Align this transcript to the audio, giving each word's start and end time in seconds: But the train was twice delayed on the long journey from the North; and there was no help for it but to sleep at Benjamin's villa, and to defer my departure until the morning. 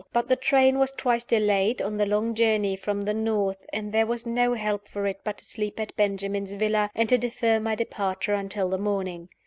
But 0.13 0.29
the 0.29 0.35
train 0.35 0.79
was 0.79 0.91
twice 0.91 1.23
delayed 1.23 1.79
on 1.79 1.97
the 1.97 2.07
long 2.07 2.33
journey 2.33 2.75
from 2.75 3.01
the 3.01 3.13
North; 3.13 3.63
and 3.71 3.91
there 3.93 4.07
was 4.07 4.25
no 4.25 4.55
help 4.55 4.87
for 4.87 5.05
it 5.05 5.19
but 5.23 5.37
to 5.37 5.45
sleep 5.45 5.79
at 5.79 5.95
Benjamin's 5.95 6.53
villa, 6.53 6.89
and 6.95 7.07
to 7.07 7.19
defer 7.19 7.59
my 7.59 7.75
departure 7.75 8.33
until 8.33 8.67
the 8.69 8.79
morning. 8.79 9.29